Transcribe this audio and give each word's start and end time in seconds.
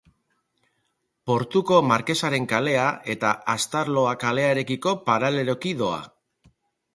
Portuko 1.31 1.77
Markesaren 1.89 2.47
kalea 2.53 2.87
eta 3.15 3.35
Astarloa 3.57 4.15
kalearekiko 4.25 4.95
paraleloki 5.11 5.77
doa. 5.85 6.01